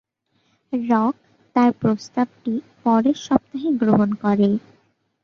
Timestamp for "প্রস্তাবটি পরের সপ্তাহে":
1.81-3.69